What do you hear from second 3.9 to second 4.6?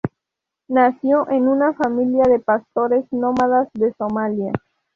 Somalia.